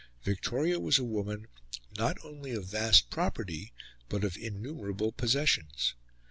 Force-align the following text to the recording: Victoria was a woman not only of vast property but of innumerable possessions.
Victoria 0.23 0.79
was 0.79 0.97
a 0.97 1.03
woman 1.03 1.45
not 1.95 2.17
only 2.25 2.53
of 2.53 2.65
vast 2.65 3.11
property 3.11 3.71
but 4.09 4.23
of 4.23 4.35
innumerable 4.35 5.11
possessions. 5.11 5.93